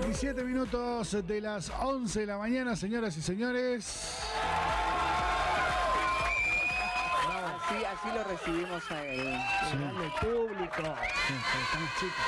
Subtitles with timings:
[0.00, 4.18] 27 minutos de las 11 de la mañana, señoras y señores.
[7.66, 9.38] Así, así lo recibimos a él.
[9.72, 10.94] Grande público.
[11.26, 12.26] Sí, están las chicas.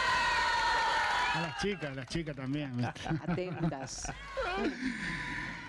[1.35, 2.85] A las chicas, las chicas también.
[3.29, 4.13] Atentas.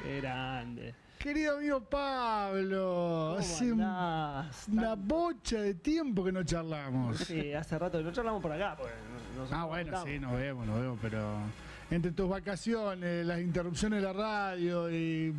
[0.04, 0.96] Qué grande.
[1.20, 4.68] Querido amigo Pablo, ¿Cómo hace andás?
[4.72, 7.18] una bocha de tiempo que no charlamos.
[7.18, 8.02] Sí, hace rato.
[8.02, 8.78] No charlamos por acá.
[9.36, 11.38] No- Ah, bueno, sí, nos vemos, nos vemos, pero
[11.92, 15.34] entre tus vacaciones, las interrupciones de la radio y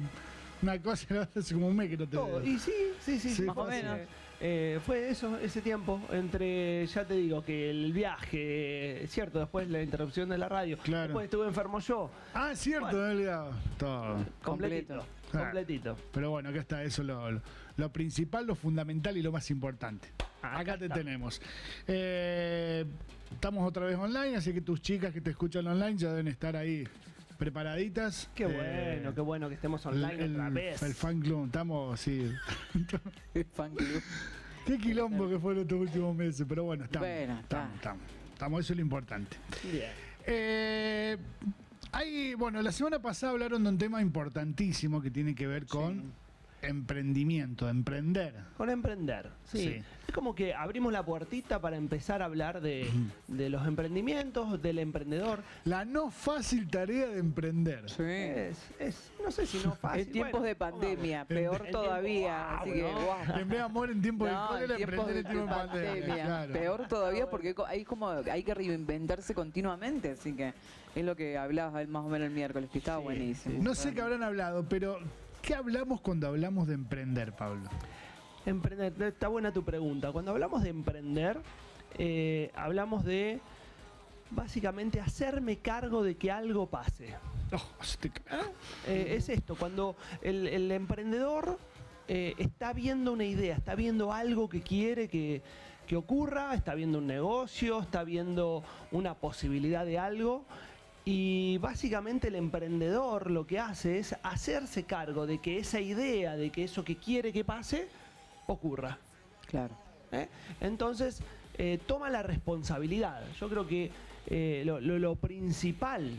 [0.63, 2.41] una cosa, hace como un mes que no te Todo.
[2.41, 2.45] veo.
[2.45, 3.99] Y sí, sí, sí, Sí, más o menos.
[4.43, 9.83] Eh, fue eso, ese tiempo, entre, ya te digo, que el viaje, cierto, después la
[9.83, 11.09] interrupción de la radio, Claro.
[11.09, 13.03] después estuve enfermo yo, Ah, es cierto, Bueno.
[13.03, 13.51] me he olvidado.
[13.79, 14.25] Todo.
[14.43, 15.05] completito, Completo.
[15.35, 15.39] Ah.
[15.43, 15.97] completito.
[16.13, 17.43] Pero bueno, acá está, eso es lo, lo-
[17.77, 20.09] lo principal, lo fundamental y lo más importante.
[20.43, 21.41] Acá te tenemos.
[21.87, 22.85] Eh,
[23.33, 26.57] estamos otra vez online, así que tus chicas que te escuchan online ya deben estar
[26.57, 26.87] ahí
[27.39, 28.29] preparaditas.
[28.35, 30.83] Qué Eh, bueno, qué bueno que estemos online el, otra el- vez.
[30.83, 32.31] el fan club, estamos, sí.
[33.55, 34.03] Fan club.
[34.67, 37.09] Qué quilombo que fueron estos últimos meses, pero bueno, estamos.
[37.09, 39.37] Bueno, estamos, estamos, estamos, eso es lo importante.
[39.71, 39.91] Bien.
[40.27, 41.17] Eh,
[41.93, 46.13] hay, bueno, la semana pasada hablaron de un tema importantísimo que tiene que ver con
[46.63, 48.35] emprendimiento, emprender.
[48.57, 49.59] Con emprender, sí.
[49.59, 49.83] Sí.
[50.09, 52.89] Es como que abrimos la puertita para empezar a hablar de,
[53.29, 55.41] de los emprendimientos, del emprendedor.
[55.65, 57.89] La no fácil tarea de emprender.
[57.89, 58.03] Sí.
[58.03, 60.01] Es, es, no sé si no fácil.
[60.03, 62.59] En tiempos bueno, de pandemia, peor en todavía.
[62.63, 63.41] tiempo- así que, wow.
[63.41, 65.93] En vez de amor en tiempo de No, cólera, en tiempos emprender de, de pandemia.
[66.01, 66.25] pandemia.
[66.27, 66.53] claro.
[66.53, 70.53] Peor todavía porque hay como hay que reinventarse continuamente, así que
[70.95, 73.63] es lo que hablabas más o menos el miércoles, que estaba Sí, buenísimo.
[73.63, 74.99] No sé qué habrán hablado, pero
[75.51, 77.69] ¿qué hablamos cuando hablamos de emprender, Pablo?
[78.47, 80.13] Emprender, está buena tu pregunta.
[80.13, 81.41] Cuando hablamos de emprender,
[81.99, 83.41] eh, hablamos de
[84.31, 87.17] básicamente hacerme cargo de que algo pase.
[87.53, 87.59] Oh,
[88.25, 88.43] ca-
[88.87, 91.59] Eh, es esto, cuando el, el emprendedor
[92.07, 95.43] eh, está viendo una idea, está viendo algo que quiere que,
[95.89, 98.63] que ocurra, está viendo un negocio, está viendo
[98.93, 100.45] una posibilidad de algo.
[101.13, 106.51] Y básicamente el emprendedor lo que hace es hacerse cargo de que esa idea, de
[106.51, 107.89] que eso que quiere que pase,
[108.47, 108.97] ocurra.
[109.49, 109.75] Claro.
[110.13, 110.29] ¿eh?
[110.61, 111.21] Entonces,
[111.59, 113.23] eh, toma la responsabilidad.
[113.41, 113.91] Yo creo que
[114.29, 116.13] eh, lo, lo- lo principal,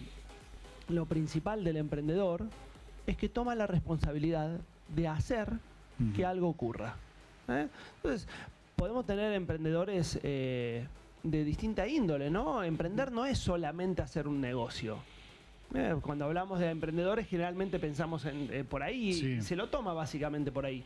[0.90, 2.44] lo principal del emprendedor
[3.08, 4.60] es que toma la responsabilidad
[4.94, 5.54] de hacer
[6.18, 6.96] que algo ocurra.
[7.48, 8.28] Entonces,
[8.76, 10.20] podemos tener emprendedores
[11.24, 12.64] de distinta índole, ¿no?
[12.64, 14.98] Emprender no es solamente hacer un negocio.
[15.74, 19.26] Eh, Cuando hablamos de emprendedores, generalmente pensamos en, eh, por ahí, Sí.
[19.34, 20.84] y se lo toma básicamente por ahí.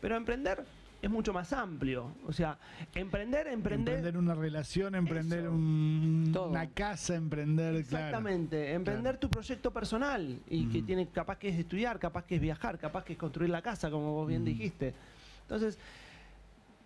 [0.00, 0.64] Pero emprender
[1.02, 2.12] es mucho más amplio.
[2.26, 2.58] O sea,
[2.94, 3.94] emprender, emprender.
[3.96, 5.50] Emprender una relación, emprender Eso.
[5.52, 6.50] un- Todo.
[6.50, 9.18] una casa, emprender, Exactamente, emprender Claro.
[9.18, 13.04] tu proyecto personal y que tiene capaz que es estudiar, capaz que es viajar, capaz
[13.04, 14.44] que es construir la casa, como vos bien Mm.
[14.44, 14.94] dijiste.
[15.42, 15.78] Entonces,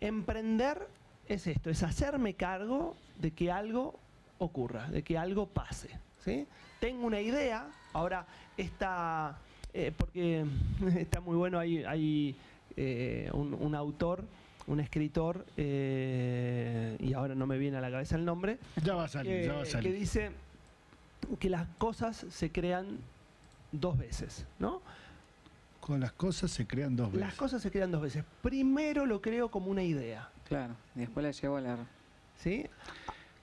[0.01, 0.87] emprender
[1.28, 3.99] es esto, es hacerme cargo de que algo
[4.38, 5.91] ocurra, de que algo pase.
[6.25, 6.47] ¿sí?
[6.81, 9.38] Tengo una idea, ahora está,
[9.72, 10.44] eh, porque
[10.97, 12.37] está muy bueno, hay, hay
[12.77, 14.25] eh, un, un autor,
[14.66, 18.59] un escritor, eh, y ahora no me viene a la cabeza el nombre.
[18.82, 19.94] Ya va a salir, que, ya va a que salir.
[19.94, 20.31] dice
[21.38, 22.99] que las cosas se crean
[23.71, 24.82] dos veces, ¿no?
[25.81, 27.21] Con las cosas se crean dos veces.
[27.21, 28.25] Las cosas se crean dos veces.
[28.41, 30.77] Primero lo creo como una idea, Claro.
[30.97, 31.79] Y después la llevo a la.
[32.37, 32.67] ¿sí?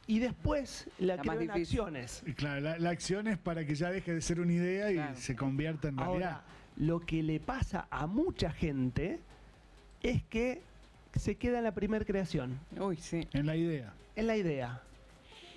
[0.08, 2.24] Y después la, La creo en acciones.
[2.26, 5.16] Y Claro, la, la acción es para que ya deje de ser una idea y
[5.16, 6.32] se convierta en realidad.
[6.32, 6.42] Ahora,
[6.78, 9.20] lo que le pasa a mucha gente
[10.02, 10.62] es que
[11.16, 13.28] se queda en la primer creación, Uy, sí.
[13.34, 13.94] En la idea.
[14.16, 14.82] en la idea.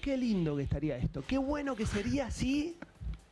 [0.00, 2.76] Qué lindo que estaría esto, qué bueno que sería así.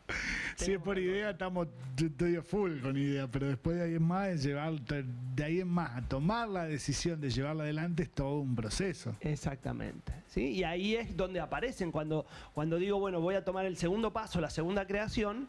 [0.65, 4.03] Si es por idea, estamos estoy a full con idea, pero después de ahí en
[4.03, 8.10] más, es llevar, de ahí en más, a tomar la decisión de llevarla adelante es
[8.10, 9.15] todo un proceso.
[9.21, 10.12] Exactamente.
[10.26, 10.48] ¿sí?
[10.50, 14.41] Y ahí es donde aparecen cuando, cuando digo, bueno, voy a tomar el segundo paso,
[14.41, 15.48] la segunda creación.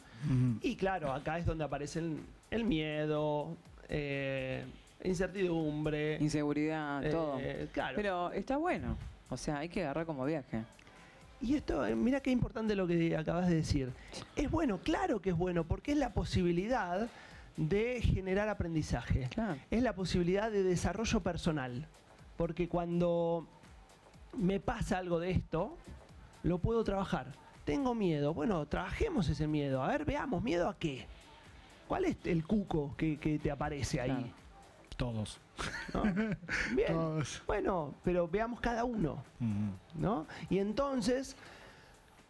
[0.62, 2.20] Y claro, acá es donde aparecen
[2.50, 3.56] el miedo,
[3.90, 4.64] eh,
[5.04, 6.18] incertidumbre.
[6.20, 7.40] Inseguridad, Eh, todo.
[7.72, 7.96] claro.
[7.96, 8.98] Pero está bueno.
[9.30, 10.64] O sea, hay que agarrar como viaje.
[11.42, 13.92] Y esto, eh, mira qué importante lo que acabas de decir.
[14.36, 17.10] Es bueno, claro que es bueno, porque es la posibilidad
[17.58, 19.28] de generar aprendizaje.
[19.32, 19.58] Claro.
[19.72, 21.88] Es la posibilidad de desarrollo personal.
[22.38, 23.48] Porque cuando
[24.38, 25.76] me pasa algo de esto,
[26.44, 27.34] lo puedo trabajar.
[27.66, 28.34] Tengo miedo.
[28.34, 29.84] Bueno, trabajemos ese miedo.
[29.84, 31.06] A ver, veamos, ¿miedo a qué?
[31.88, 34.10] ¿Cuál es el cuco que, que te aparece ahí?
[34.10, 34.41] Claro.
[34.98, 35.40] Todos.
[35.94, 36.04] ¿no?
[36.76, 36.94] Bien.
[36.94, 37.42] Todos.
[37.48, 39.24] Bueno, pero veamos cada uno.
[39.96, 40.28] ¿no?
[40.50, 41.36] Y entonces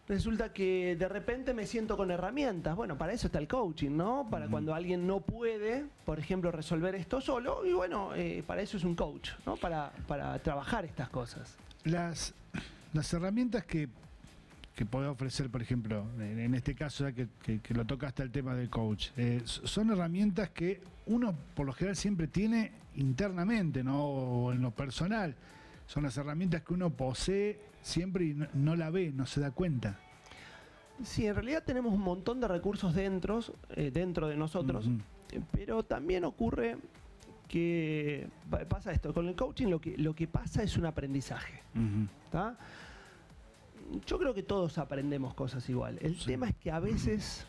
[0.07, 2.75] resulta que de repente me siento con herramientas.
[2.75, 4.27] Bueno, para eso está el coaching, ¿no?
[4.29, 8.77] Para cuando alguien no puede, por ejemplo, resolver esto solo, y bueno, eh, para eso
[8.77, 9.55] es un coach, ¿no?
[9.55, 11.55] Para, para trabajar estas cosas.
[11.85, 12.33] Las,
[12.93, 13.87] las herramientas que,
[14.75, 18.31] que puede ofrecer, por ejemplo, en, este caso, ya que, que- que lo tocaste el
[18.31, 24.03] tema del coach, eh, son herramientas que uno por lo general siempre tiene internamente, ¿no?
[24.03, 25.35] O en lo personal.
[25.87, 29.51] Son las herramientas que uno posee siempre y no, no la ve, no se da
[29.51, 29.99] cuenta.
[31.03, 33.39] Sí, en realidad tenemos un montón de recursos dentro,
[33.71, 34.87] eh, dentro de nosotros,
[35.51, 36.77] pero también ocurre
[37.47, 41.61] que pa- pasa esto, con el coaching lo que, lo que pasa es un aprendizaje.
[42.31, 42.57] ¿tá?
[44.05, 45.97] Yo creo que todos aprendemos cosas igual.
[46.01, 46.25] El Sí.
[46.27, 47.45] tema es que a veces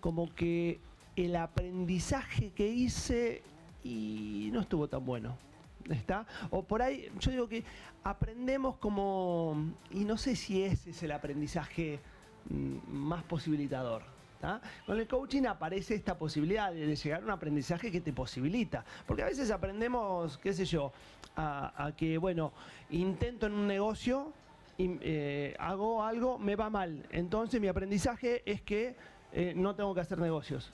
[0.00, 0.80] como que
[1.16, 3.42] el aprendizaje que hice
[3.84, 5.36] y no estuvo tan bueno.
[5.90, 6.26] ¿Está?
[6.50, 7.64] O por ahí, yo digo que
[8.04, 11.98] aprendemos como, y no sé si ese es el aprendizaje
[12.48, 14.02] mm, más posibilitador.
[14.86, 18.84] Con el coaching aparece esta posibilidad de, de llegar a un aprendizaje que te posibilita.
[19.06, 20.92] Porque a veces aprendemos, qué sé yo,
[21.36, 22.52] a, a que, bueno,
[22.90, 24.32] intento en un negocio,
[24.78, 27.04] y, eh, hago algo, me va mal.
[27.10, 28.96] Entonces mi aprendizaje es que
[29.32, 30.70] eh, no tengo que hacer negocios.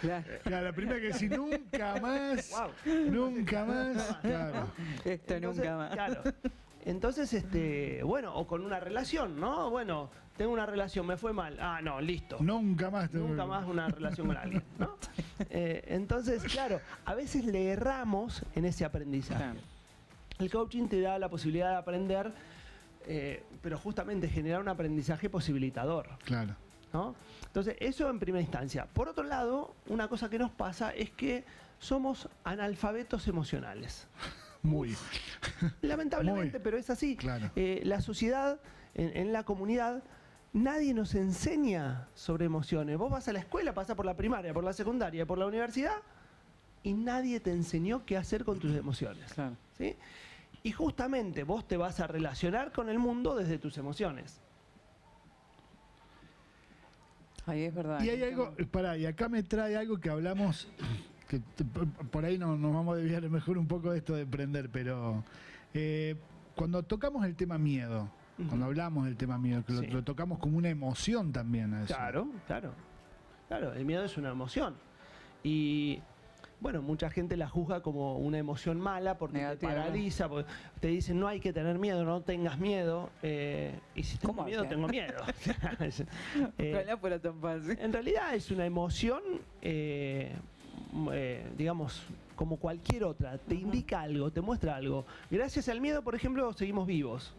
[0.00, 0.24] Claro.
[0.42, 2.50] Claro, la primera que decir nunca más,
[2.84, 3.10] Wow.
[3.10, 4.18] nunca más.
[4.22, 4.66] Claro.
[5.04, 5.90] Esto Entonces, nunca más.
[5.92, 6.22] Claro.
[6.84, 9.70] Entonces, este, bueno, o con una relación, ¿no?
[9.70, 11.56] Bueno, tengo una relación, me fue mal.
[11.60, 12.36] Ah, no, listo.
[12.40, 13.10] Nunca más.
[13.10, 14.96] te- Nunca más una relación con alguien, ¿no?
[15.50, 19.42] Eh, entonces, claro, a veces le erramos en ese aprendizaje.
[19.44, 19.60] Claro.
[20.38, 22.32] El coaching te da la posibilidad de aprender,
[23.06, 26.08] eh, pero justamente generar un aprendizaje posibilitador.
[26.24, 26.56] Claro.
[26.92, 27.14] ¿no?
[27.46, 28.86] Entonces, eso en primera instancia.
[28.86, 31.44] Por otro lado, una cosa que nos pasa es que
[31.78, 34.08] somos analfabetos emocionales.
[34.62, 34.96] Muy.
[35.82, 36.64] Lamentablemente, Muy.
[36.64, 37.16] pero es así.
[37.16, 37.50] Claro.
[37.54, 38.58] Eh, la sociedad,
[38.94, 40.02] en, en la comunidad,
[40.52, 42.98] nadie nos enseña sobre emociones.
[42.98, 45.96] Vos vas a la escuela, pasás por la primaria, por la secundaria, por la universidad,
[46.82, 49.32] y nadie te enseñó qué hacer con tus emociones.
[49.34, 49.56] Claro.
[49.76, 49.96] ¿sí?
[50.66, 54.40] Y justamente vos te vas a relacionar con el mundo desde tus emociones.
[57.46, 58.02] Ahí es verdad.
[58.02, 60.66] Y hay algo, pará, y acá me trae algo que hablamos,
[61.28, 61.40] que
[62.10, 65.22] por ahí no- nos vamos a desviar mejor un poco de esto de emprender, pero
[65.72, 66.16] eh,
[66.56, 68.10] cuando tocamos el tema miedo,
[68.48, 71.94] cuando hablamos del tema miedo, que lo, tocamos como una emoción también a eso.
[71.94, 72.72] Claro, claro.
[73.46, 74.74] Claro, el miedo es una emoción.
[75.44, 76.00] Y
[76.60, 80.50] bueno, mucha gente la juzga como una emoción mala porque te paraliza, porque
[80.80, 83.10] te dicen no hay que tener miedo, no tengas miedo.
[83.22, 85.22] eh, y si tengo ¿Cómo miedo, tengo miedo.
[86.58, 87.78] Eh, Ojalá fuera tan fácil.
[87.80, 89.20] en realidad es una emoción,
[89.62, 90.32] eh,
[91.12, 92.02] eh, digamos,
[92.34, 93.38] como cualquier otra.
[93.38, 95.06] Te indica algo, te muestra algo.
[95.30, 97.34] Gracias al miedo, por ejemplo, seguimos vivos.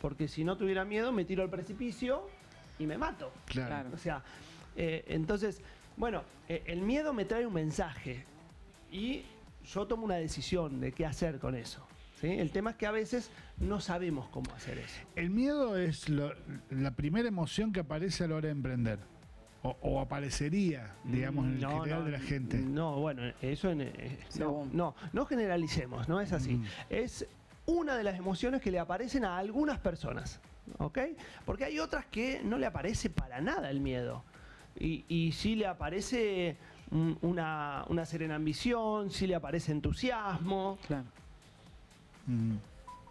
[0.00, 2.22] Porque si no tuviera miedo, me tiro al precipicio
[2.78, 3.30] y me mato.
[3.46, 3.68] claro.
[3.68, 3.90] Claro.
[3.94, 4.22] O sea,
[4.76, 5.60] eh, entonces,
[5.96, 8.24] bueno, eh, el miedo me trae un mensaje
[8.90, 9.22] y
[9.64, 11.86] yo tomo una decisión de qué hacer con eso.
[12.20, 12.28] ¿sí?
[12.28, 15.00] El tema es que a veces no sabemos cómo hacer eso.
[15.16, 16.34] El miedo es lo-
[16.70, 18.98] la primera emoción que aparece a la hora de emprender.
[19.62, 22.56] O, o aparecería, digamos, en el No, general no, de la gente.
[22.56, 26.54] No, bueno, eso en, eh, no, no, no generalicemos, no es así.
[26.56, 26.64] Mm.
[26.88, 27.26] Es
[27.66, 30.40] una de las emociones que le aparecen a algunas personas,
[30.78, 30.98] ¿ok?
[31.44, 34.24] Porque hay otras que no le aparece para nada el miedo.
[34.78, 36.56] Y, y sí le aparece
[36.90, 40.78] una, una serena ambición, sí le aparece entusiasmo.
[40.86, 41.04] Claro.
[42.26, 42.54] Mm.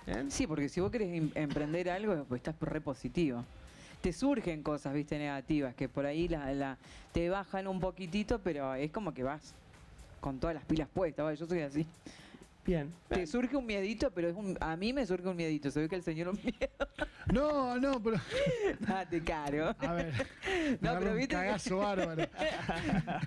[0.05, 0.31] ¿bien?
[0.31, 3.43] Sí, porque si vos querés em- emprender algo, pues estás re positivo.
[4.01, 6.77] Te surgen cosas, viste, negativas, que por ahí la, la-
[7.11, 9.53] te bajan un poquitito, pero es como que vas
[10.21, 11.23] con todas las pilas puestas.
[11.25, 11.37] ¿vale?
[11.37, 11.85] Yo soy así.
[12.69, 12.93] Bien.
[13.07, 15.71] Te surge un miedito, pero es un- a mí me surge un miedito.
[15.71, 16.69] Se ve que el señor un miedo.
[17.33, 18.17] No, no, pero.
[18.87, 19.75] Ah, te caro.
[19.79, 20.13] A ver.
[20.81, 22.23] No, pero un viste cagazo bárbaro.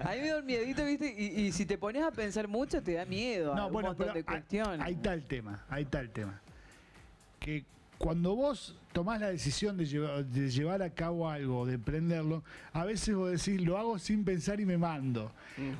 [0.00, 2.80] A mí me da un miedito, viste, y, y si te pones a pensar mucho,
[2.82, 3.52] te da miedo.
[3.56, 4.80] No, un bueno, montón pero de cuestiones.
[4.80, 6.40] ahí está el tema, ahí está el tema.
[7.40, 7.64] Que
[7.98, 12.84] cuando vos tomás la decisión de llevar, de llevar a cabo algo, de emprenderlo, a
[12.84, 15.32] veces vos decís, lo hago sin pensar y me mando.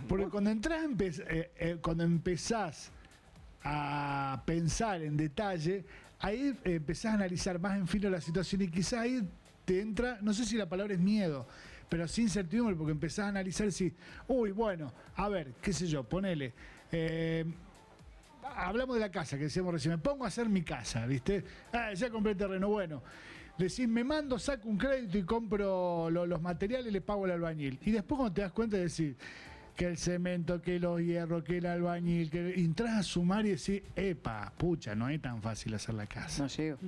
[0.09, 2.91] Porque cuando entras, empe- eh, eh, cuando empezás
[3.65, 5.85] a pensar en detalle,
[6.21, 9.23] ahí eh, empezás a analizar más en filo la situación y quizás ahí
[9.65, 11.47] te entra, no sé si la palabra es miedo,
[11.89, 13.93] pero sin certidumbre, porque empezás a analizar si,
[14.29, 16.53] uy, bueno, a ver, qué sé yo, ponele.
[16.91, 17.45] eh,
[18.57, 21.45] hablamos de la casa, que decíamos recién, me pongo a hacer mi casa, ¿viste?
[21.73, 23.03] Ah, ya compré terreno, bueno.
[23.59, 27.33] Decís, me mando, saco un crédito y compro lo- los materiales y le pago al
[27.33, 27.79] albañil.
[27.83, 29.15] Y después cuando te das cuenta decís,
[29.83, 33.83] que el cemento, que los hierros, que el albañil, que entras a sumar y decís,
[33.97, 36.45] epa, pucha, no es tan fácil hacer la casa.
[36.45, 36.79] No llego.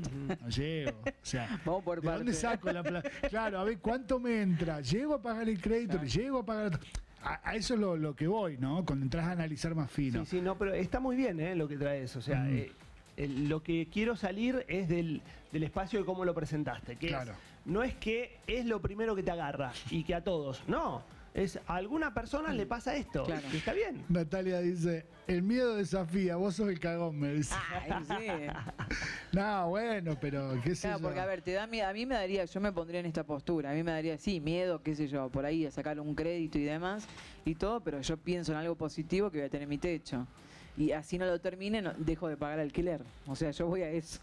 [0.41, 0.93] No llego.
[1.05, 3.11] O sea, Vamos por ¿de dónde saco la plata?
[3.29, 4.81] Claro, a ver cuánto me entra.
[4.81, 5.99] ¿Llego a pagar el crédito?
[6.01, 6.79] ¿Le ¿Llego a pagar?
[7.21, 8.85] A, a eso es lo, lo que voy, ¿no?
[8.85, 10.25] Cuando entras a analizar más fino.
[10.25, 11.57] Sí, sí, no, pero está muy bien ¿eh?
[11.57, 12.15] lo que traes.
[12.15, 12.57] O sea, Mm.
[12.57, 12.73] eh,
[13.17, 15.21] el- lo que quiero salir es del,
[15.51, 16.95] del espacio de cómo lo presentaste.
[16.95, 17.33] Que es- Claro.
[17.65, 20.63] no es que es lo primero que te agarra y que a todos.
[20.69, 21.03] No.
[21.35, 23.25] Es a alguna persona le pasa esto.
[23.25, 23.43] Claro.
[23.53, 24.05] y está bien.
[24.09, 27.55] Natalia dice, el miedo desafía, vos sos el cagón, me dice.
[27.91, 28.95] Ay, sí.
[29.33, 31.05] No, bueno, pero qué sé Claro, yo.
[31.07, 31.89] porque a ver, te da miedo.
[31.89, 33.73] A mí me daría, yo me pondría en esta postura.
[33.73, 36.57] A mí me daría, sí, miedo, qué sé yo, por ahí a sacar un crédito
[36.57, 37.05] y demás
[37.45, 40.29] y todo, pero yo pienso en algo positivo que voy a tener mi techo.
[40.77, 43.01] Y así no lo termine, no- dejo de pagar alquiler.
[43.29, 44.21] O sea, yo voy a eso.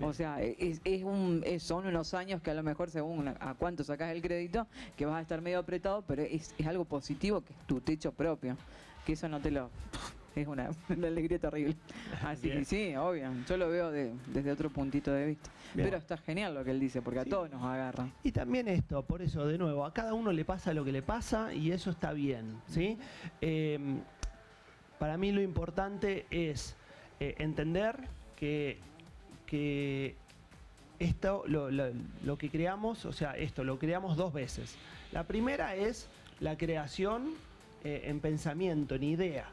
[0.00, 3.54] O sea, es, es un, es- son unos años que a lo mejor según a
[3.56, 4.66] cuánto sacas el crédito,
[4.96, 8.10] que vas a estar medio apretado, pero es, es algo positivo que es tu techo
[8.12, 8.56] propio.
[9.06, 9.70] Que eso no te lo...
[10.34, 11.76] Es una, una alegría terrible.
[12.24, 12.60] Así Bien.
[12.60, 13.30] que sí, obvio.
[13.48, 15.50] Yo lo veo de- desde otro puntito de vista.
[15.74, 15.86] Bien.
[15.86, 18.08] Pero está genial lo que él dice, porque a todos nos agarra.
[18.24, 21.02] Y también esto, por eso, de nuevo, a cada uno le pasa lo que le
[21.02, 22.96] pasa y eso está bien, ¿sí?
[23.40, 23.78] Eh,
[25.02, 26.76] para mí lo importante es
[27.18, 27.96] eh, entender
[28.36, 28.78] que,
[29.46, 30.14] que
[31.00, 31.90] esto, lo, lo-
[32.24, 34.76] lo que creamos, o sea, esto lo creamos dos veces.
[35.10, 36.06] La primera es
[36.38, 37.32] la creación
[37.82, 39.46] eh, en pensamiento, en idea,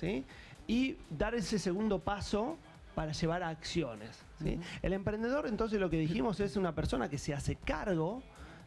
[0.00, 0.24] ¿sí?
[0.66, 2.56] Y dar ese segundo paso
[2.94, 4.18] para llevar a acciones.
[4.42, 4.58] ¿sí?
[4.80, 8.22] El emprendedor, entonces, lo que dijimos es una persona que se hace cargo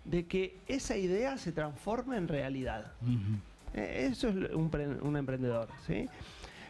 [0.06, 2.91] de que esa idea se transforme en realidad.
[3.77, 6.07] Eso es un, un emprendedor, ¿sí?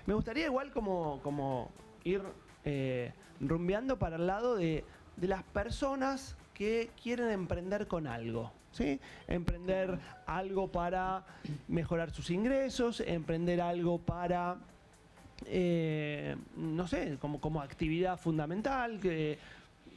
[0.05, 1.71] Me gustaría igual como, como
[2.03, 2.21] ir
[2.65, 4.83] eh, rumbeando para el lado de,
[5.15, 8.99] de las personas que quieren emprender con algo, ¿sí?
[9.27, 11.23] Emprender algo para
[11.67, 14.57] mejorar sus ingresos, emprender algo para,
[15.45, 19.37] eh, no sé, como, como actividad fundamental, que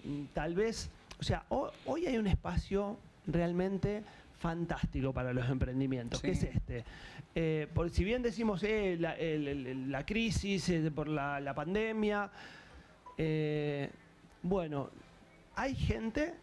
[0.04, 4.02] mm, tal vez, o sea, ho- hoy hay un espacio realmente
[4.40, 6.48] fantástico para los emprendimientos, que es Sí.
[6.52, 6.84] este.
[7.34, 11.54] Eh, por, si bien decimos eh, la, el- el- la crisis eh, por la, la
[11.54, 12.30] pandemia,
[13.18, 13.90] eh,
[14.42, 14.90] bueno,
[15.54, 16.34] hay gente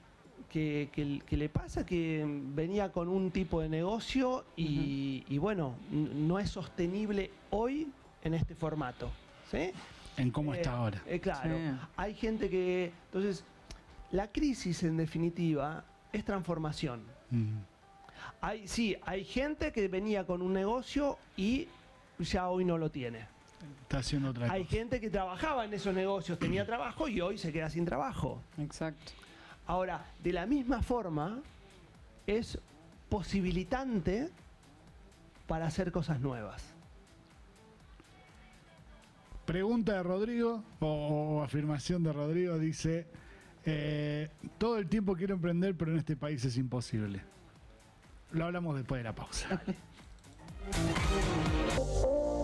[0.50, 2.24] que, que- que le pasa que
[2.54, 7.88] venía con un tipo de negocio y, y bueno, no es sostenible hoy
[8.24, 9.12] en este formato.
[9.51, 9.72] ¿sí?
[10.18, 11.01] En cómo está ahora.
[11.22, 11.77] claro, Sí.
[11.98, 12.92] hay gente que...
[13.08, 13.44] Entonces,
[14.12, 17.01] la crisis en definitiva es transformación.
[17.32, 17.42] Ujú.
[18.41, 21.67] Hay, sí, hay gente que venía con un negocio y
[22.20, 23.25] ya hoy no lo tiene.
[23.84, 24.75] Está haciendo otra Hay cosa.
[24.77, 28.41] gente que trabajaba en esos negocios, tenía trabajo y hoy se queda sin trabajo.
[28.60, 29.12] Exacto.
[29.65, 31.41] Ahora, de la misma forma,
[32.27, 32.60] es
[33.10, 34.29] posibilitante
[35.48, 36.63] para hacer cosas nuevas.
[39.46, 43.08] Pregunta de Rodrigo, o, o afirmación de Rodrigo, dice,
[43.65, 47.22] eh, todo el tiempo quiero emprender, pero en este país es imposible.
[48.31, 49.62] Lo hablamos después de la pausa.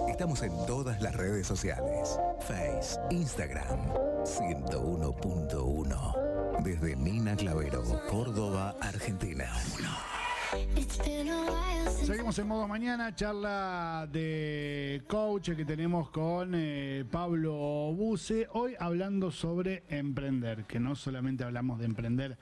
[0.10, 2.18] Estamos en todas las redes sociales.
[2.42, 3.80] Face, Instagram,
[4.24, 6.64] 101.1.
[6.64, 9.52] Desde Mina Clavero, Córdoba, Argentina.
[12.06, 18.48] Seguimos en modo mañana, charla de coach que tenemos con eh, Pablo Buse.
[18.52, 22.38] Hoy hablando sobre emprender, que no solamente hablamos de emprender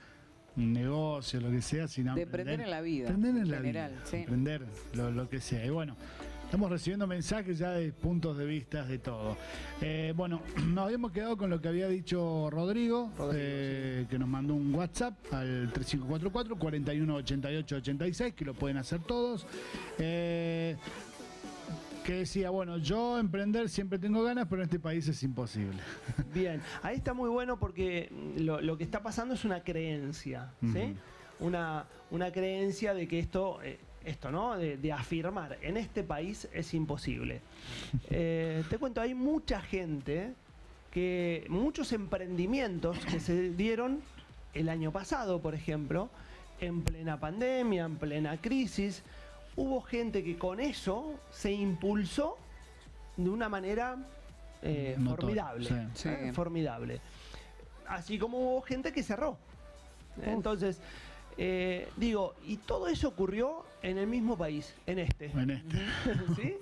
[0.58, 3.58] un negocio, lo que sea, sino De emprender en la vida, Emprender en, en la
[3.58, 4.18] general, vida, sí.
[4.18, 5.66] emprender lo, lo que sea.
[5.66, 5.96] Y bueno,
[6.44, 9.38] estamos recibiendo mensajes ya de puntos de vista de todo.
[9.80, 14.28] Eh, bueno, nos habíamos quedado con lo que había dicho Rodrigo, Rodrigo, eh, que nos
[14.28, 19.48] mandó un WhatsApp al 3544 4188 86, que lo pueden hacer todos.
[20.00, 20.76] Eh,
[22.06, 25.80] que decía, bueno, yo emprender siempre tengo ganas, pero en este país es imposible.
[26.34, 30.96] Bien, ahí está muy bueno porque lo, lo que está pasando es una creencia, ¿sí?
[31.40, 34.58] una, una creencia de que esto, eh, esto ¿no?
[34.58, 37.42] De, de afirmar, en este país es imposible.
[38.10, 40.34] Eh, te cuento, hay mucha gente,
[40.92, 44.02] que muchos emprendimientos que se dieron
[44.54, 46.10] el año pasado, por ejemplo,
[46.60, 49.04] en plena pandemia, en plena crisis.
[49.62, 52.38] Hubo gente que con eso se impulsó
[53.18, 53.98] de una manera
[54.62, 55.70] eh, formidable.
[55.70, 55.76] sí.
[55.94, 56.10] Sí.
[56.10, 56.32] ¿eh?
[56.34, 57.02] Formidable.
[57.88, 59.38] Así como hubo gente que cerró.
[60.24, 60.80] Entonces,
[61.38, 65.26] eh, digo, y todo eso ocurrió en el mismo país, en este.
[65.28, 65.78] En este.
[66.36, 66.58] ¿Sí?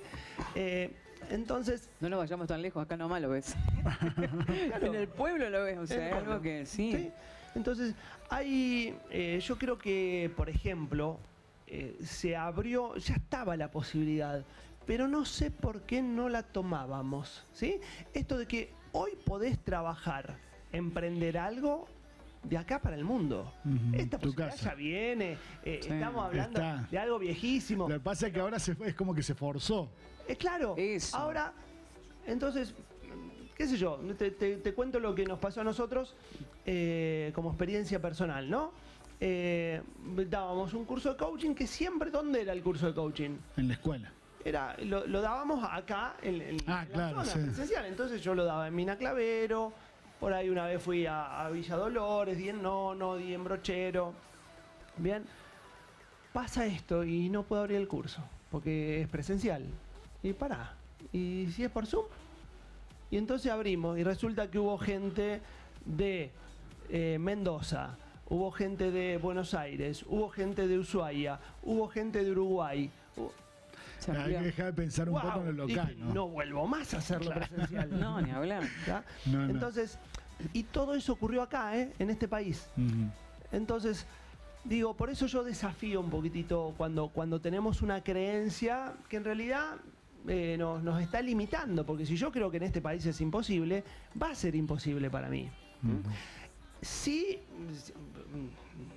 [0.56, 0.94] Eh,
[1.30, 3.56] entonces, No nos vayamos tan lejos, acá nomás lo ves.
[4.82, 6.92] en el pueblo lo ves, o sea, es algo que sí.
[6.92, 7.12] Sí.
[7.56, 7.94] Entonces,
[8.30, 11.20] hay, eh, yo creo que, por ejemplo,
[11.70, 14.44] eh, se abrió, ya estaba la posibilidad,
[14.86, 17.46] pero no sé por qué no la tomábamos.
[17.54, 17.80] ¿sí?
[18.14, 20.36] Esto de que hoy podés trabajar,
[20.72, 21.88] emprender algo
[22.44, 23.52] de acá para el mundo.
[23.94, 24.70] Esta tu posibilidad casa.
[24.70, 26.88] ya viene, eh, Sí, estamos hablando está.
[26.90, 27.88] de algo viejísimo.
[27.88, 29.90] Lo que pasa es que ahora se- es como que se forzó.
[30.28, 30.74] Es claro.
[30.78, 31.18] Eso.
[31.18, 31.54] Ahora,
[32.26, 32.74] entonces,
[33.56, 36.16] qué sé yo, te, te- te cuento lo que nos pasó a nosotros
[36.66, 38.72] eh, como experiencia personal, ¿no?
[39.22, 39.82] Eh,
[40.30, 43.38] dábamos un curso de coaching que siempre, ¿dónde era el curso de coaching?
[43.58, 44.12] En la escuela.
[44.46, 47.48] Era, lo, lo dábamos acá en, en- Ah, en claro, la zona sí.
[47.50, 47.86] presencial.
[47.86, 49.74] Entonces yo lo daba en Mina Clavero,
[50.20, 54.14] por ahí una vez fui a, a Villa Dolores, di en Nono, di en Brochero.
[54.98, 55.26] Bien.
[56.32, 59.66] Pasa esto y no puedo abrir el curso, porque es presencial.
[60.24, 60.74] Y pará.
[61.12, 62.06] ¿Y si es por Zoom?
[63.12, 65.42] Y entonces abrimos y resulta que hubo gente
[65.86, 66.32] de
[66.90, 67.98] eh, Mendoza,
[68.30, 72.90] hubo gente de Buenos Aires, hubo gente de Ushuaia, hubo gente de Uruguay.
[73.18, 73.34] hubo-
[74.08, 76.28] Hay que dejar de pensar un poco en lo dije, local, ¿no?
[76.30, 77.90] vuelvo más a hacerlo presencial.
[78.00, 78.64] No, ni hablar.
[78.88, 79.04] ¿Ya?
[79.26, 79.50] No, no.
[79.52, 79.98] Entonces,
[80.54, 81.92] y todo eso ocurrió acá, ¿eh?
[82.00, 82.70] en este país.
[83.52, 84.06] Entonces,
[84.64, 89.76] digo, por eso yo desafío un poquitito cuando, cuando tenemos una creencia que en realidad
[90.28, 93.84] eh, nos, nos está limitando, porque si yo creo que en este país es imposible,
[94.22, 95.50] va a ser imposible para mí.
[96.82, 97.40] Sí,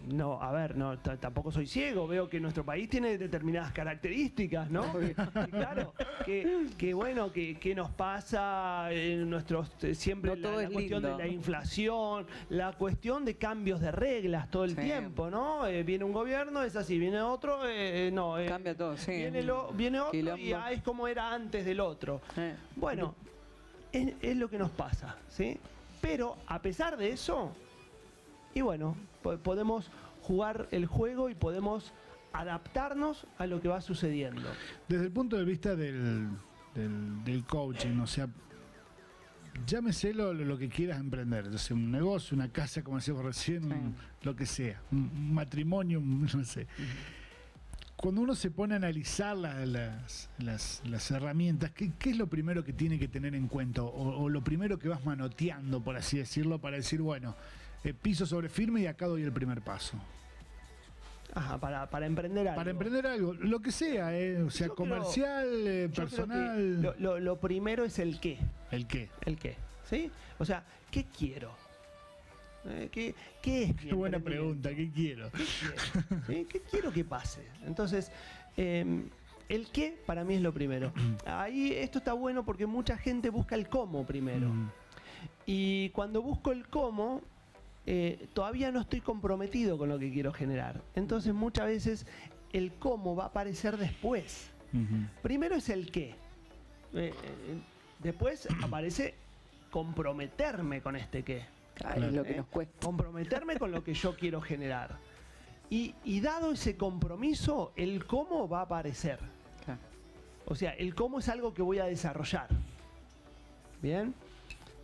[0.08, 4.84] no, a ver, no, tampoco soy ciego, veo que nuestro país tiene determinadas características, ¿no?
[5.02, 5.12] Y
[5.50, 5.92] claro,
[6.24, 10.62] que, que bueno, que, que nos pasa en nuestros eh, siempre No la, todo la
[10.64, 11.16] es cuestión lindo.
[11.16, 14.82] de la inflación, la cuestión de cambios de reglas todo el Sí.
[14.82, 15.66] tiempo, ¿no?
[15.66, 19.10] Eh, viene un gobierno, es así, viene otro, eh, no, eh, Cambia todo, sí.
[19.12, 22.20] Viene, lo- viene otro y ah, es como era antes del otro.
[22.36, 22.54] Eh.
[22.76, 23.14] Bueno,
[23.90, 25.58] es, es lo que nos pasa, ¿sí?
[26.00, 27.52] Pero a pesar de eso,
[28.54, 29.90] y bueno, po- podemos
[30.22, 31.92] jugar el juego y podemos
[32.32, 34.42] adaptarnos a lo que va sucediendo.
[34.88, 36.28] Desde el punto de vista del,
[36.74, 38.28] del, del coaching, o sea,
[39.66, 43.64] llámese lo, lo que quieras emprender, ya sea un negocio, una casa, como decíamos recién,
[43.72, 46.66] un- lo que sea, un, un matrimonio, un- no sé.
[47.96, 52.26] Cuando uno se pone a analizar la- las, las- las herramientas, ¿qué, qué es lo
[52.26, 53.82] primero que tiene que tener en cuenta?
[53.82, 57.36] O, o lo primero que vas manoteando, por así decirlo, para decir, bueno,
[57.84, 59.96] eh, piso sobre firme y acá doy el primer paso.
[61.34, 62.58] Ajá, para, para emprender algo.
[62.60, 66.82] Para emprender algo, lo que sea, eh, o sea, Yo comercial, eh, creo personal.
[66.82, 68.38] Lo, lo- lo primero es el qué.
[68.70, 69.08] ¿El qué?
[69.24, 69.56] El qué.
[69.88, 70.10] ¿Sí?
[70.38, 71.52] O sea, ¿qué quiero?
[72.66, 75.30] Eh, ¿Qué, qué es Qué buena pregunta, ¿qué quiero?
[75.32, 76.22] ¿Qué quiero?
[76.26, 76.46] ¿Sí?
[76.48, 77.40] ¿Qué quiero que pase?
[77.66, 78.12] Entonces,
[78.58, 79.04] eh,
[79.48, 80.92] el qué para mí es lo primero.
[81.26, 84.48] Ahí esto está bueno porque mucha gente busca el cómo primero.
[84.50, 84.68] Mm,
[85.46, 87.22] Y cuando busco el cómo,
[87.86, 90.80] eh, todavía no estoy comprometido con lo que quiero generar.
[90.94, 92.06] Entonces muchas veces
[92.52, 94.50] el cómo va a aparecer después.
[95.20, 96.14] Primero es el qué.
[96.94, 97.12] Eh, eh,
[97.98, 99.14] después aparece
[99.70, 101.44] comprometerme con este qué.
[101.74, 102.86] Claro, es lo que nos cuesta.
[102.86, 104.96] Comprometerme con lo que yo quiero generar.
[105.68, 109.18] Y, y dado ese compromiso, el cómo va a aparecer.
[109.64, 109.80] Claro.
[110.46, 112.48] O sea, el cómo es algo que voy a desarrollar.
[113.82, 114.14] ¿Bien?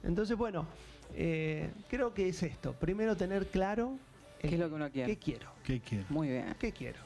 [0.03, 0.67] Entonces, bueno,
[1.15, 2.73] eh, creo que es esto.
[2.75, 3.99] Primero tener claro
[4.41, 5.13] ¿Qué es lo que uno quiere?
[5.13, 5.51] ¿Qué quiero?
[5.65, 6.05] ¿Qué quiero?
[6.11, 6.55] Muy bien.
[6.61, 7.01] ¿Qué quiero?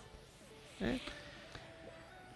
[0.80, 1.00] ¿Eh?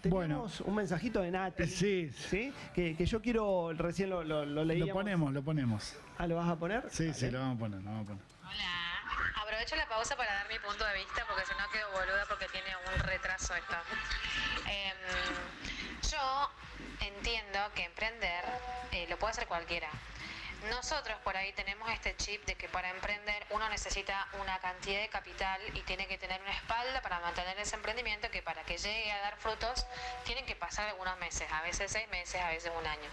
[0.05, 0.35] Bueno.
[0.35, 1.63] Tenemos un mensajito de Nati.
[1.63, 2.53] Eh, Sí, ¿sí?
[2.73, 4.87] Que, que yo quiero, recién lo, lo, lo leíamos.
[4.87, 5.95] lo ponemos, lo ponemos.
[6.17, 6.83] Ah, ¿lo vas a poner?
[6.89, 8.23] Sí, sí, lo vamos a poner, lo vamos a poner.
[8.41, 9.43] Hola.
[9.43, 12.45] Aprovecho la pausa para dar mi punto de vista porque si no quedo boluda porque
[12.51, 13.75] tiene un retraso esto.
[14.65, 16.49] Em, yo
[17.05, 18.43] entiendo que emprender
[18.91, 19.89] eh, lo puede hacer cualquiera.
[20.63, 25.09] Nosotros por ahí tenemos este chip de que para emprender uno necesita una cantidad de
[25.09, 29.11] capital y tiene que tener una espalda para mantener ese emprendimiento que para que llegue
[29.11, 29.85] a dar frutos
[30.25, 33.09] tienen que pasar algunos meses, a veces seis meses, a veces un año.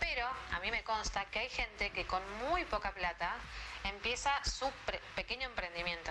[0.00, 3.36] Pero a mí me consta que hay gente que con muy poca plata
[3.84, 4.70] empieza su
[5.14, 6.10] pequeño emprendimiento.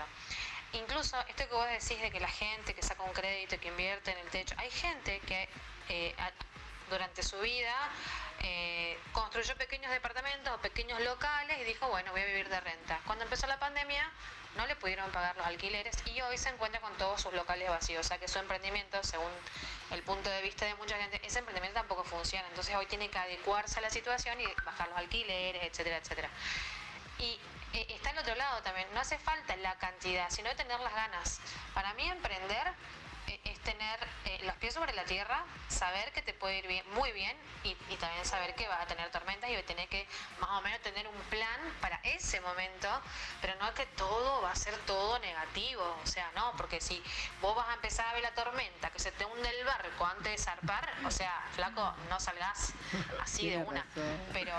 [0.73, 4.11] Incluso esto que vos decís de que la gente que saca un crédito, que invierte
[4.11, 5.49] en el techo, hay gente que
[5.89, 6.15] eh,
[6.89, 7.75] durante su vida
[8.41, 12.99] eh, construyó pequeños departamentos o pequeños locales y dijo, bueno, voy a vivir de renta.
[13.05, 14.09] Cuando empezó la pandemia
[14.55, 18.05] no le pudieron pagar los alquileres y hoy se encuentra con todos sus locales vacíos.
[18.05, 19.31] O sea que su emprendimiento, según
[19.91, 22.47] el punto de vista de mucha gente, ese emprendimiento tampoco funciona.
[22.47, 26.29] Entonces hoy tiene que adecuarse a la situación y bajar los alquileres, etcétera, etcétera.
[27.19, 27.39] Y
[27.73, 31.39] eh, está el otro lado también, no hace falta la cantidad, sino tener las ganas.
[31.73, 32.73] Para mí emprender
[33.43, 37.11] es tener eh, los pies sobre la tierra, saber que te puede ir bien, muy
[37.11, 40.07] bien y, y también saber que vas a tener tormentas y tener que
[40.39, 42.87] más o menos tener un plan para ese momento,
[43.41, 47.01] pero no es que todo va a ser todo negativo, o sea, no, porque si
[47.41, 50.31] vos vas a empezar a ver la tormenta, que se te hunde el barco antes
[50.31, 52.73] de zarpar, o sea, flaco, no salgas
[53.21, 53.85] así de una.
[54.33, 54.53] Pero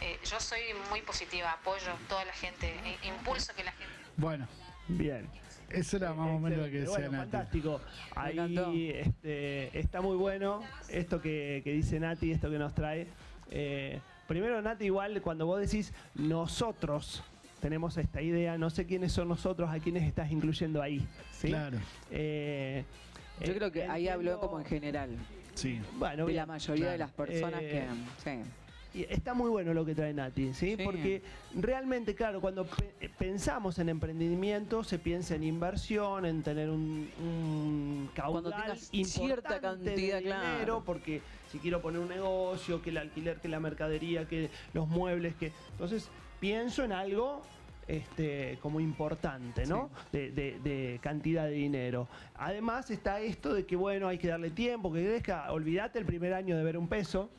[0.00, 3.94] eh, yo soy muy positiva, apoyo a toda la gente, e- impulso que la gente...
[4.16, 4.48] Bueno,
[4.88, 5.30] Bien.
[5.74, 7.30] Eso era más o menos lo que decía Bueno, Nati.
[7.30, 7.80] fantástico.
[8.14, 13.06] Ahí este, está muy bueno esto que, que dice Nati, esto que nos trae.
[13.50, 17.22] Eh, primero, Nati, igual cuando vos decís nosotros
[17.60, 21.06] tenemos esta idea, no sé quiénes son nosotros, a quiénes estás incluyendo ahí.
[21.32, 21.48] ¿sí?
[21.48, 21.78] Claro,
[22.10, 22.84] Eh,
[23.44, 25.10] Yo creo que ahí habló como en general,
[25.54, 25.80] sí.
[25.98, 26.36] Bueno, de bien.
[26.38, 27.86] la mayoría de las personas Eh,
[28.24, 28.30] que...
[28.30, 28.40] Sí.
[28.94, 30.76] Y está muy bueno lo que trae Nati, ¿sí?
[30.76, 30.82] Sí.
[30.84, 31.22] Porque
[31.54, 38.10] realmente, claro, cuando pe- pensamos en emprendimiento, se piensa en inversión, en tener un, un
[38.14, 40.50] Cuando caudal tengas cierta de cantidad, claro.
[40.52, 44.86] dinero, porque si quiero poner un negocio, que el alquiler, que la mercadería, que los
[44.88, 45.52] muebles, que...
[45.70, 47.40] Entonces, pienso en algo
[47.88, 49.88] este, como importante, ¿no?
[50.12, 52.08] De, de- de cantidad de dinero.
[52.34, 55.50] Además está esto de que, bueno, hay que darle tiempo, que crezca.
[55.50, 57.30] Olvídate el primer año de ver un peso.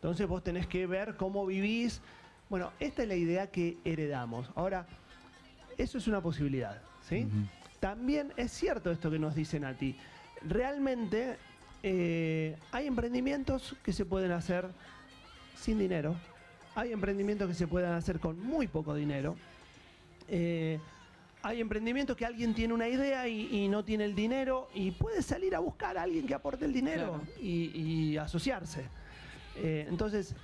[0.00, 2.00] Entonces vos tenés que ver cómo vivís.
[2.48, 4.50] Bueno, esta es la idea que heredamos.
[4.54, 4.86] Ahora,
[5.76, 7.28] eso es una posibilidad, ¿sí?
[7.80, 9.94] También es cierto esto que nos dice Nati.
[10.42, 11.36] Realmente
[11.82, 14.68] eh, hay emprendimientos que se pueden hacer
[15.54, 16.16] sin dinero.
[16.74, 19.36] Hay emprendimientos que se pueden hacer con muy poco dinero.
[20.28, 20.78] Eh,
[21.42, 25.22] hay emprendimientos que alguien tiene una idea y, y no tiene el dinero y puede
[25.22, 27.22] salir a buscar a alguien que aporte el dinero Claro.
[27.42, 28.84] y, y asociarse.
[29.56, 30.34] Eh, entonces,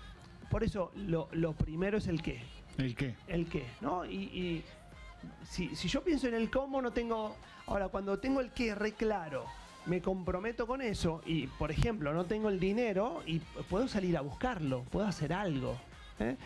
[0.51, 2.42] por eso lo, lo primero es el qué.
[2.79, 3.14] ¿El qué?
[3.29, 4.05] El qué, ¿no?
[4.05, 4.64] Y, y
[5.49, 7.37] si, si yo pienso en el cómo, no tengo.
[7.66, 9.45] Ahora, cuando tengo el qué re claro,
[9.87, 13.38] me comprometo con eso y, por ejemplo, no tengo el dinero y
[13.71, 15.77] puedo salir a buscarlo, puedo hacer algo.
[16.21, 16.37] ¿eh?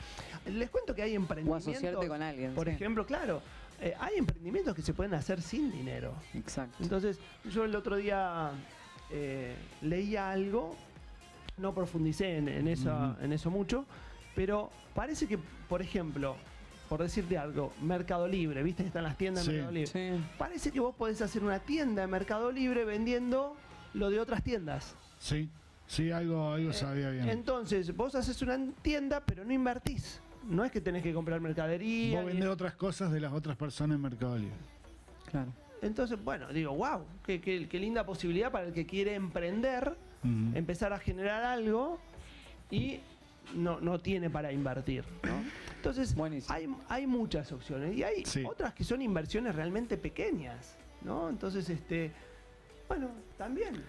[0.46, 1.68] Les cuento que hay O emprendimientos.
[1.68, 2.54] asociarte con alguien.
[2.54, 2.72] Por sí.
[2.74, 3.42] ejemplo, claro,
[3.80, 6.14] eh, hay emprendimientos que se pueden hacer sin dinero.
[6.34, 6.76] Exacto.
[6.82, 7.18] Entonces,
[7.50, 8.50] yo el otro día
[9.10, 10.74] eh, leía algo,
[11.60, 13.24] no profundicé en, en eso, Ujú.
[13.24, 13.84] en eso mucho,
[14.34, 16.36] pero parece que, por ejemplo,
[16.88, 19.52] por decirte algo, Mercado Libre, ¿viste que están las tiendas Sí.
[19.52, 19.86] de Mercado Libre?
[20.18, 20.24] Sí.
[20.38, 23.54] Parece que vos podés hacer una tienda de Mercado Libre vendiendo
[23.94, 24.94] lo de otras tiendas.
[25.18, 25.48] Sí,
[25.86, 27.28] sí, algo, algo sabía bien.
[27.28, 30.20] Entonces, vos haces una tienda, pero no invertís.
[30.48, 32.16] No es que tenés que comprar mercadería.
[32.22, 34.54] Vos vendés otras cosas de las otras personas en Mercado Libre.
[35.30, 35.52] Claro.
[35.82, 40.92] Entonces, bueno, digo, wow, qué, qué- qué linda posibilidad para el que quiere emprender, Empezar
[40.92, 41.98] a generar algo
[42.70, 43.00] y
[43.54, 45.04] no, no tiene para invertir.
[45.22, 45.42] ¿no?
[45.76, 46.54] Entonces, Buenísimo.
[46.54, 48.44] hay, hay muchas opciones y hay Sí.
[48.44, 50.76] otras que son inversiones realmente pequeñas.
[51.02, 51.28] ¿no?
[51.30, 52.12] Entonces, este,
[52.88, 53.82] bueno, también.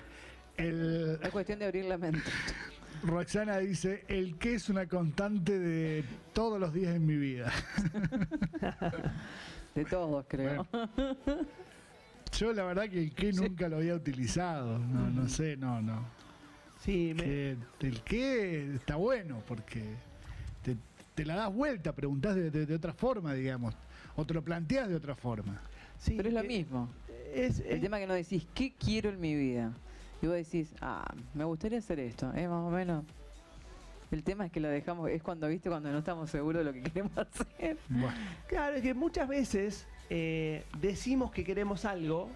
[0.57, 2.21] El, Es cuestión de abrir la mente.
[3.03, 7.51] Roxana dice, el qué es una constante de todos los días en mi vida.
[9.75, 10.67] De todos, creo.
[12.41, 14.79] Yo la verdad que el qué nunca lo había utilizado.
[14.79, 16.03] No, no sé, no, no.
[16.83, 19.83] Sí, me- Que el qué está bueno porque
[20.63, 20.75] te,
[21.13, 23.75] te la das vuelta, preguntás de, de- de otra forma, digamos.
[24.15, 25.61] O te lo planteas de otra forma.
[25.99, 26.89] sí, Pero es lo que- mismo.
[27.31, 29.71] Es, El es- tema que no decís, ¿qué quiero en mi vida?
[30.23, 32.47] Y vos decís, ah, me gustaría hacer esto, ¿eh?
[32.47, 33.05] Más o menos.
[34.09, 36.73] El tema es que lo dejamos, es cuando, viste, cuando no estamos seguros de lo
[36.73, 37.77] que queremos hacer.
[37.87, 38.15] Bueno,
[38.47, 42.29] Claro, es que muchas veces eh, decimos que queremos algo,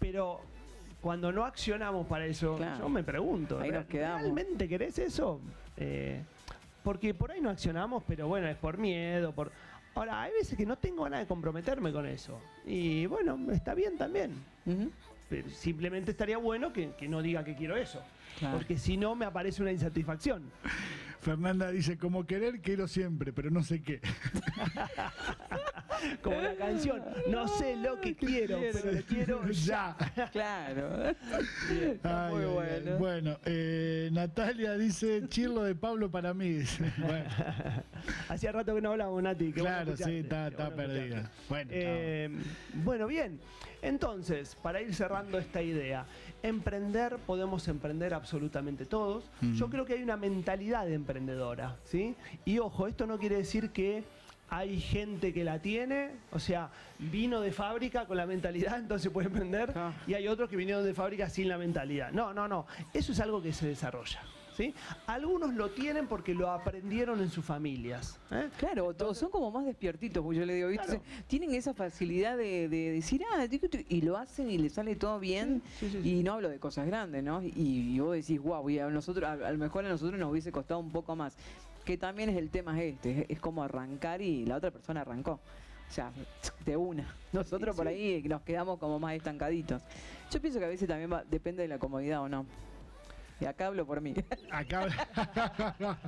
[0.00, 0.40] pero
[1.00, 2.80] cuando no accionamos para eso, Claro.
[2.80, 4.22] yo me pregunto, Ahí nos ¿real- quedamos.
[4.22, 5.40] ¿realmente querés eso?
[5.76, 6.22] Eh,
[6.82, 9.52] porque por ahí no accionamos, pero bueno, es por miedo, por...
[9.94, 12.40] Ahora, hay veces que no tengo ganas de comprometerme con eso.
[12.66, 14.32] Y bueno, está bien también.
[15.28, 18.00] Pero simplemente estaría bueno que, que no diga que quiero eso.
[18.38, 18.56] Claro.
[18.58, 20.42] Porque si no, me aparece una insatisfacción.
[21.20, 24.00] Fernanda dice, como querer, quiero siempre, pero no sé qué.
[26.22, 29.96] Como la canción, no sé lo que quiero, pero lo quiero ya.
[30.16, 30.30] ya.
[30.32, 31.14] Claro.
[32.02, 32.46] Ay, muy ay, ay.
[32.54, 32.98] bueno.
[32.98, 36.60] Bueno, eh, Natalia dice, chirlo de Pablo para mí.
[36.98, 37.28] Bueno,
[38.30, 39.52] Hacía rato que no hablábamos, Nati.
[39.52, 41.30] claro, sí, está, bueno perdida.
[41.50, 42.30] Bueno, Eh,
[42.74, 43.38] bueno, bien.
[43.82, 46.04] Entonces, para ir cerrando esta idea,
[46.42, 49.30] emprender, podemos emprender absolutamente todos.
[49.54, 52.14] Yo creo que hay una mentalidad emprendedora, ¿sí?
[52.44, 54.04] Y ojo, esto no quiere decir que
[54.52, 59.28] hay gente que la tiene, o sea, vino de fábrica con la mentalidad, entonces puede
[59.28, 59.92] emprender, Ah.
[60.06, 62.10] y hay otros que vinieron de fábrica sin la mentalidad.
[62.10, 62.66] No, no, no.
[62.92, 64.20] Eso es algo que se desarrolla.
[64.60, 64.74] ¿Sí?
[65.06, 68.18] Algunos lo tienen porque lo aprendieron en sus familias.
[68.30, 68.48] ¿eh?
[68.58, 70.86] Claro, todos son como más despiertitos, porque yo le digo, ¿viste?
[70.86, 71.02] Claro.
[71.26, 73.46] Tienen esa facilidad de, de decir, ah,
[73.88, 75.62] y lo hacen y le sale todo bien.
[75.78, 76.08] Sí, sí, sí.
[76.18, 77.42] Y no hablo de cosas grandes, ¿no?
[77.42, 80.30] Y, y vos decís, wow, y a, nosotros, a, a lo mejor a nosotros nos
[80.30, 81.36] hubiese costado un poco más.
[81.84, 85.40] Que también es el tema este, es, es como arrancar y la otra persona arrancó.
[85.88, 86.12] O sea,
[86.64, 87.12] de una.
[87.32, 89.82] Nosotros por ahí nos quedamos como más estancaditos.
[90.30, 92.46] Yo pienso que a veces también va- depende de la comodidad o no.
[93.40, 94.14] Y acá hablo por mí.
[94.50, 94.86] Acá.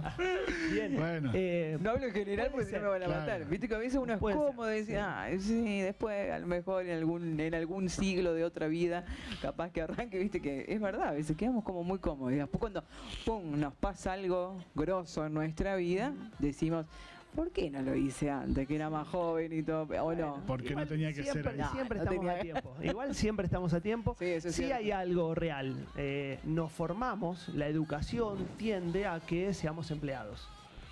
[0.72, 0.94] Bien.
[0.96, 1.30] Bueno.
[1.34, 3.20] Eh, No hablo en general porque si no me van a Claro.
[3.20, 3.44] matar.
[3.48, 6.46] Viste que a veces uno es Puede cómodo y dice, ah, sí, después a lo
[6.46, 9.04] mejor en algún, en algún siglo de otra vida,
[9.40, 12.32] capaz que arranque, viste que es verdad, a veces quedamos como muy cómodos.
[12.32, 12.84] Y después cuando
[13.24, 16.86] pum, nos pasa algo grosso en nuestra vida, decimos,
[17.34, 18.66] ¿por qué no lo hice antes?
[18.66, 20.42] Que era más joven y todo, o no.
[20.46, 21.58] Porque no tenía que ser siempre, ahí.
[21.58, 22.76] No, siempre no estamos tenía a tiempo.
[22.82, 24.16] Igual siempre estamos a tiempo.
[24.18, 25.86] Sí, eso es sí hay algo real.
[25.96, 30.48] Eh, nos formamos, la educación tiende a que seamos empleados.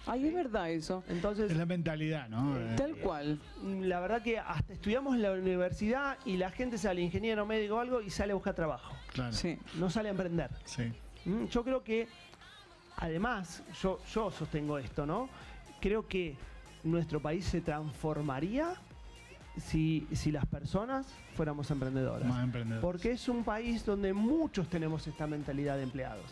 [0.07, 1.05] Ay, es verdad eso.
[1.09, 2.57] Entonces, Es la mentalidad, ¿no?
[2.57, 3.39] Eh, Tal cual.
[3.63, 7.79] la verdad que hasta estudiamos en la universidad y la gente sale ingeniero médico o
[7.81, 8.95] algo y sale a buscar trabajo.
[9.13, 9.33] claro.
[9.33, 9.59] Sí.
[9.79, 10.51] No sale a emprender.
[10.65, 10.91] Sí.
[11.27, 12.09] Mm, Yo creo que,
[12.97, 15.29] además, yo, yo sostengo esto, ¿no?
[15.81, 16.37] Creo que
[16.85, 18.75] nuestro país se transformaría
[19.59, 22.29] si, si las personas fuéramos emprendedoras.
[22.29, 22.81] Más emprendedor.
[22.83, 26.25] Porque es un país donde muchos tenemos esta mentalidad de empleados.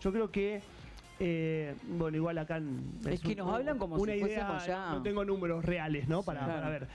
[0.00, 0.62] Yo creo que,
[1.18, 2.58] eh, bueno, igual acá...
[2.58, 6.08] en- Es que nos hablan como una si idea, fuésemos ya- No tengo números reales,
[6.08, 6.22] ¿no?
[6.22, 6.46] Para, Sí.
[6.46, 6.88] para ver.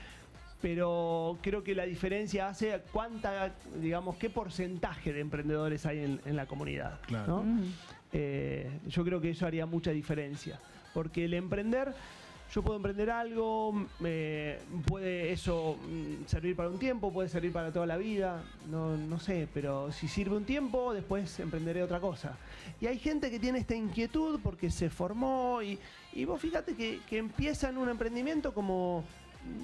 [0.62, 6.36] Pero creo que la diferencia hace cuánta, digamos, qué porcentaje de emprendedores hay en, en
[6.36, 7.00] la comunidad.
[7.02, 7.26] Claro.
[7.26, 7.42] ¿no?
[7.42, 7.72] Mm.
[8.12, 10.58] Eh, yo creo que eso haría mucha diferencia.
[10.94, 11.92] Porque el emprender,
[12.54, 17.72] yo puedo emprender algo, eh, puede eso mm, servir para un tiempo, puede servir para
[17.72, 22.38] toda la vida, no, no sé, pero si sirve un tiempo, después emprenderé otra cosa.
[22.80, 25.78] Y hay gente que tiene esta inquietud porque se formó y,
[26.12, 29.04] y vos fíjate que, que empieza en un emprendimiento como,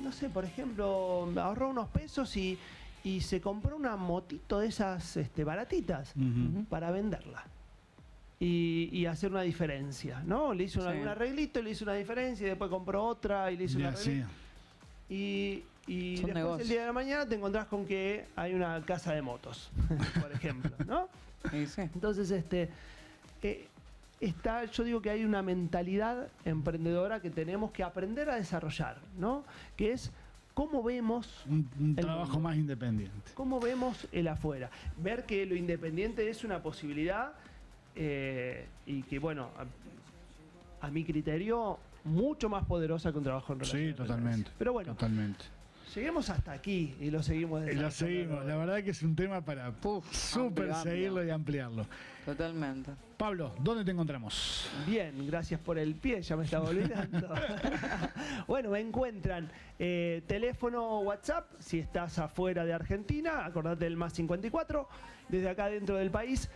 [0.02, 2.58] no sé, por ejemplo, ahorró unos pesos y,
[3.04, 6.12] y se compró una motito de esas este, baratitas
[6.68, 7.44] para venderla.
[8.42, 10.54] Y, y hacer una diferencia, ¿no?
[10.54, 10.98] Le hizo un- Sí.
[11.02, 13.88] un arreglito, le hizo una diferencia y después compró otra y le hizo Y un
[13.88, 14.08] así.
[14.10, 14.30] arreglito.
[15.10, 16.62] Y, y después negocios.
[16.62, 19.70] el día de la mañana te encontrás con que hay una casa de motos,
[20.22, 21.08] por ejemplo, ¿no?
[21.50, 21.82] Sí, sí.
[21.82, 22.68] Entonces, este,
[23.42, 23.66] eh,
[24.20, 29.44] está, yo digo que hay una mentalidad emprendedora que tenemos que aprender a desarrollar, ¿no?
[29.76, 30.10] Que es
[30.54, 32.40] cómo vemos Un, un El trabajo mundo.
[32.48, 33.32] más independiente.
[33.34, 34.70] cómo vemos el afuera.
[34.96, 37.32] Ver que lo independiente es una posibilidad
[38.02, 39.50] eh, y que, bueno,
[40.80, 44.50] a, a mi criterio, mucho más poderosa que un trabajo en Sí, relación de totalmente.
[44.58, 45.44] Pero bueno, Totalmente.
[45.94, 47.66] Lleguemos hasta aquí y lo seguimos.
[47.66, 48.44] Y lo seguimos.
[48.44, 49.72] La verdad que es un tema para
[50.10, 51.86] súper seguirlo y ampliarlo.
[52.24, 52.92] Totalmente.
[53.16, 54.70] Pablo, ¿dónde te encontramos?
[54.86, 57.34] Bien, gracias por el pie, ya me estaba olvidando.
[58.46, 64.88] bueno, me encuentran eh, teléfono WhatsApp, si estás afuera de Argentina, acordate del más 54,
[65.28, 66.50] desde acá dentro del país,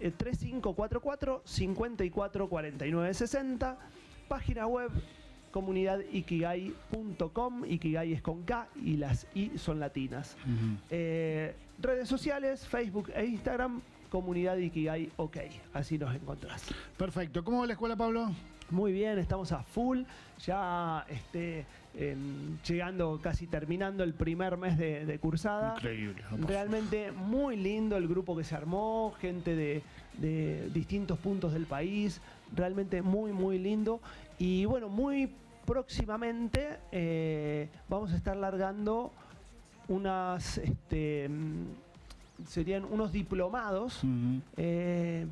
[0.00, 3.78] eh, 3544 544960,
[4.28, 4.90] página web
[5.52, 10.36] comunidadikigai.com, Ikigai es con K y las I son latinas.
[10.90, 15.36] Eh, redes sociales, Facebook e Instagram, comunidad Ikigai OK,
[15.74, 16.64] así nos encontrás.
[16.96, 17.44] Perfecto.
[17.44, 18.32] ¿Cómo va la escuela, Pablo?
[18.70, 20.00] Muy bien, estamos a full,
[20.46, 25.74] ya este, em, llegando, casi terminando el primer mes de, de cursada.
[25.76, 26.22] Increíble.
[26.46, 29.82] Realmente muy lindo el grupo que se armó, gente de,
[30.16, 32.22] de distintos puntos del país,
[32.54, 34.00] realmente muy, muy lindo.
[34.38, 35.30] Y bueno, muy
[35.64, 39.12] próximamente eh, vamos a estar largando
[39.88, 44.00] unas, este, mm, serían unos diplomados
[44.56, 45.26] eh,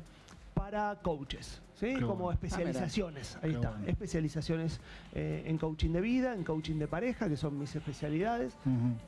[0.53, 1.95] para coaches, ¿sí?
[1.99, 3.37] Como especializaciones.
[3.41, 4.79] Ahí Qué está, especializaciones
[5.13, 8.55] eh, en coaching de vida, en coaching de pareja, que son mis especialidades,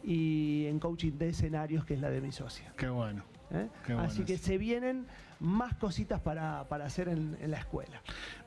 [0.04, 2.74] y en coaching de escenarios, que es la de mi socia.
[2.76, 3.24] Qué bueno.
[3.54, 3.70] ¿Eh?
[4.00, 5.06] Así que se vienen
[5.40, 8.02] más cositas para, para hacer en, en la escuela.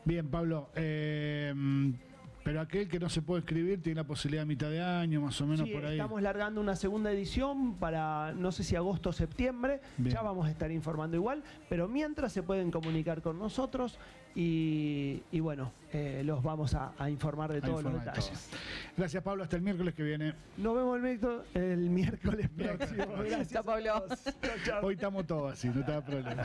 [0.05, 0.71] Bien, Pablo.
[0.75, 1.55] eh,
[2.47, 5.41] pero aquel que no se puede escribir tiene la posibilidad a mitad de año, más
[5.41, 5.95] o menos Sí, por ahí.
[5.95, 9.81] estamos largando una segunda edición para no sé si agosto o septiembre.
[9.97, 10.15] Bien.
[10.15, 13.99] Ya vamos a estar informando igual, pero mientras se pueden comunicar con nosotros
[14.37, 18.49] y, y bueno, eh, los vamos a, a informar de A todos los de detalles.
[18.97, 19.43] Gracias, Pablo.
[19.43, 20.33] Hasta el miércoles que viene.
[20.57, 23.07] Nos vemos el, miércoles- el miércoles próximo.
[23.29, 23.65] Gracias.
[23.65, 24.05] Pablo.
[24.07, 24.85] Chau, chau.
[24.87, 26.45] Hoy estamos todos así, no te da problema.